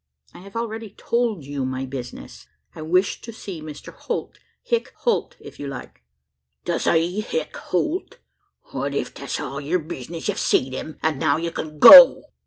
"I 0.33 0.39
have 0.39 0.55
already 0.55 0.95
told 0.97 1.45
you 1.45 1.63
my 1.63 1.85
business: 1.85 2.47
I 2.73 2.81
wish 2.81 3.21
to 3.21 3.31
see 3.31 3.61
Mr 3.61 3.93
Holt 3.93 4.39
Hick 4.63 4.93
Holt, 4.95 5.35
if 5.39 5.59
you 5.59 5.67
like." 5.67 6.01
"To 6.65 6.79
see 6.79 7.19
Hick 7.21 7.55
Holt? 7.55 8.17
Wal, 8.73 8.95
ef 8.95 9.13
that's 9.13 9.39
all 9.39 9.61
yur 9.61 9.77
bizness, 9.77 10.27
you've 10.27 10.39
seed 10.39 10.73
him; 10.73 10.97
an' 11.03 11.19
now 11.19 11.37
ye 11.37 11.51
kin 11.51 11.77
go." 11.77 12.23